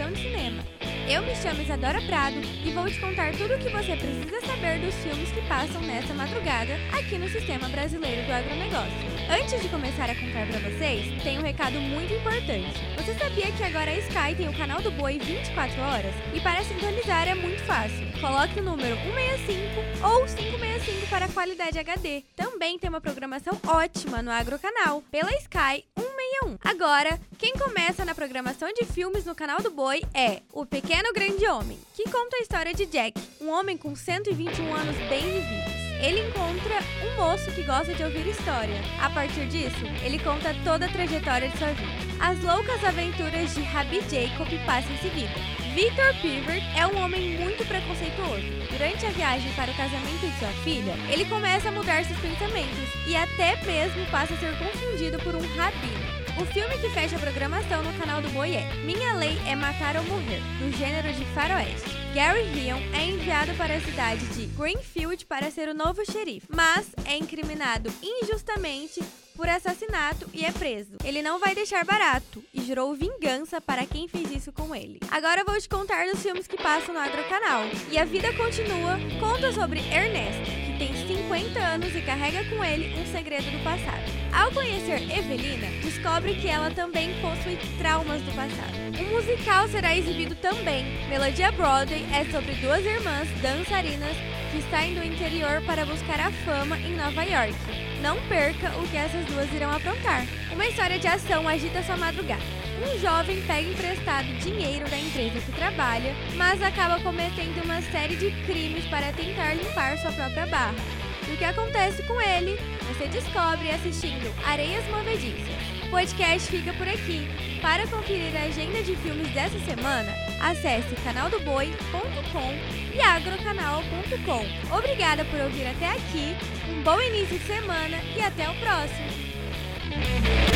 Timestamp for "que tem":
80.66-80.92